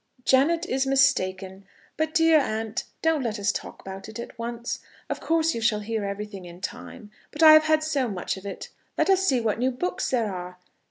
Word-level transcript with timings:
"Janet 0.25 0.65
is 0.65 0.87
mistaken. 0.87 1.65
But, 1.95 2.15
dear 2.15 2.39
aunt, 2.39 2.85
don't 3.03 3.21
let 3.21 3.37
us 3.37 3.51
talk 3.51 3.81
about 3.81 4.09
it 4.09 4.17
at 4.17 4.39
once. 4.39 4.79
Of 5.11 5.19
course 5.21 5.53
you 5.53 5.61
shall 5.61 5.81
hear 5.81 6.03
everything 6.05 6.45
in 6.45 6.59
time, 6.59 7.11
but 7.29 7.43
I 7.43 7.53
have 7.53 7.65
had 7.65 7.83
so 7.83 8.07
much 8.07 8.35
of 8.35 8.43
it. 8.43 8.69
Let 8.97 9.11
us 9.11 9.27
see 9.27 9.39
what 9.39 9.59
new 9.59 9.69
books 9.69 10.09
there 10.09 10.33
are. 10.33 10.57